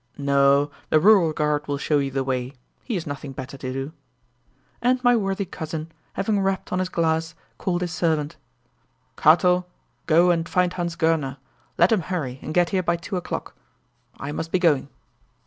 "No, 0.17 0.71
the 0.89 0.99
rural 0.99 1.31
guard 1.31 1.67
will 1.67 1.77
show 1.77 1.99
you 1.99 2.09
the 2.09 2.23
way; 2.23 2.53
he 2.83 2.95
has 2.95 3.05
nothing 3.05 3.33
better 3.33 3.55
to 3.55 3.71
do." 3.71 3.91
And 4.81 5.03
my 5.03 5.15
worthy 5.15 5.45
cousin, 5.45 5.91
having 6.13 6.39
rapped 6.39 6.73
on 6.73 6.79
his 6.79 6.89
glass, 6.89 7.35
called 7.59 7.81
his 7.81 7.91
servant: 7.91 8.35
"Katel, 9.15 9.67
go 10.07 10.31
and 10.31 10.49
find 10.49 10.73
Hans 10.73 10.95
Goerner 10.95 11.37
let 11.77 11.91
him 11.91 12.01
hurry, 12.01 12.39
and 12.41 12.51
get 12.51 12.69
here 12.71 12.81
by 12.81 12.95
two 12.95 13.15
o'clock. 13.15 13.53
I 14.19 14.31
must 14.31 14.51
be 14.51 14.57
going." 14.57 14.89